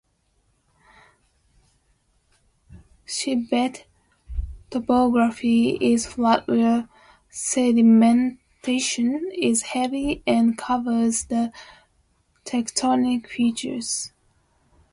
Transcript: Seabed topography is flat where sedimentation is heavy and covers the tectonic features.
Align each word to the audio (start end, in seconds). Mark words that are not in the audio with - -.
Seabed 3.05 3.83
topography 4.71 5.77
is 5.79 6.07
flat 6.07 6.47
where 6.47 6.89
sedimentation 7.29 9.21
is 9.37 9.61
heavy 9.61 10.23
and 10.25 10.57
covers 10.57 11.25
the 11.25 11.51
tectonic 12.45 13.27
features. 13.27 14.11